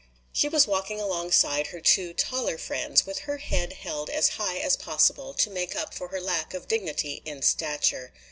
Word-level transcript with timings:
She 0.33 0.49
was 0.49 0.65
walking 0.65 0.99
alongside 0.99 1.67
her 1.67 1.79
two 1.79 2.15
taller 2.15 2.57
friends 2.57 3.05
with 3.05 3.19
her 3.29 3.37
head 3.37 3.71
held 3.73 4.09
as 4.09 4.29
high 4.29 4.57
as 4.57 4.75
possible 4.75 5.35
to 5.35 5.49
make 5.51 5.75
up 5.75 5.93
for 5.93 6.07
her 6.07 6.19
lack 6.19 6.55
of 6.55 6.67
dignity 6.67 7.21
in 7.23 7.43
stature. 7.43 8.11